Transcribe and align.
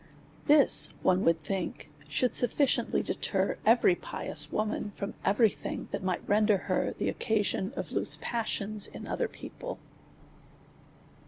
This, 0.47 0.95
one 1.03 1.23
would 1.25 1.43
think, 1.43 1.91
should 2.07 2.33
sufficiently 2.33 3.03
deter 3.03 3.59
every 3.67 3.93
pious 3.93 4.51
woman 4.51 4.91
from 4.95 5.13
every 5.23 5.51
thing 5.51 5.89
that 5.91 6.01
might 6.01 6.27
ren 6.27 6.47
der 6.47 6.57
her 6.57 6.91
the 6.97 7.07
occasion 7.07 7.71
of 7.75 7.91
loose 7.91 8.17
passions 8.19 8.87
in 8.87 9.05
other 9.05 9.27
people. 9.27 9.77